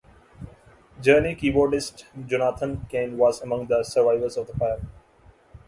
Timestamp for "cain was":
2.89-3.39